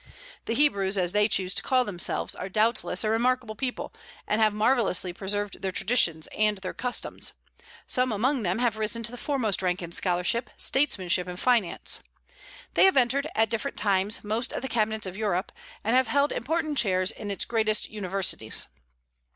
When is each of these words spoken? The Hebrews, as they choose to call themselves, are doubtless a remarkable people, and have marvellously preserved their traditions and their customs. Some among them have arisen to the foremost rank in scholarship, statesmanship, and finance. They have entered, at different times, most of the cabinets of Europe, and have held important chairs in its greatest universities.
The 0.45 0.55
Hebrews, 0.55 0.97
as 0.97 1.11
they 1.11 1.27
choose 1.27 1.53
to 1.53 1.61
call 1.61 1.85
themselves, 1.85 2.33
are 2.33 2.49
doubtless 2.49 3.03
a 3.03 3.09
remarkable 3.11 3.53
people, 3.53 3.93
and 4.25 4.41
have 4.41 4.51
marvellously 4.51 5.13
preserved 5.13 5.61
their 5.61 5.71
traditions 5.71 6.25
and 6.35 6.57
their 6.57 6.73
customs. 6.73 7.33
Some 7.85 8.11
among 8.11 8.41
them 8.41 8.57
have 8.57 8.79
arisen 8.79 9.03
to 9.03 9.11
the 9.11 9.15
foremost 9.19 9.61
rank 9.61 9.79
in 9.83 9.91
scholarship, 9.91 10.49
statesmanship, 10.57 11.27
and 11.27 11.39
finance. 11.39 11.99
They 12.73 12.85
have 12.85 12.97
entered, 12.97 13.27
at 13.35 13.51
different 13.51 13.77
times, 13.77 14.23
most 14.23 14.51
of 14.51 14.63
the 14.63 14.67
cabinets 14.67 15.05
of 15.05 15.17
Europe, 15.17 15.51
and 15.83 15.95
have 15.95 16.07
held 16.07 16.31
important 16.31 16.79
chairs 16.79 17.11
in 17.11 17.29
its 17.29 17.45
greatest 17.45 17.87
universities. 17.87 18.65